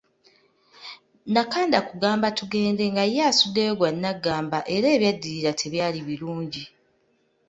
[1.33, 6.63] Nakanda kugamba tugende nga ye asuddeyo gwa nagamba era ebyaddirira tebyali birungi.